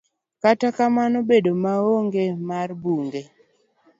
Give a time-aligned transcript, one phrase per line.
[0.41, 3.21] Kata kamano, bedo maonge mar buge